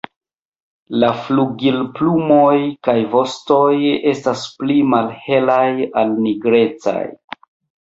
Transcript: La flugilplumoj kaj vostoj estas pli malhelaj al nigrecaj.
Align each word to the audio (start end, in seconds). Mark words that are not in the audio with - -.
La 1.01 1.09
flugilplumoj 1.25 2.55
kaj 2.89 2.97
vostoj 3.13 3.69
estas 4.15 4.49
pli 4.63 4.81
malhelaj 4.97 5.63
al 6.05 6.19
nigrecaj. 6.27 6.99